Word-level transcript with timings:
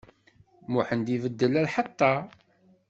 Muḥend 0.71 1.07
ibeddel 1.15 1.53
lḥeṭṭa. 1.65 2.13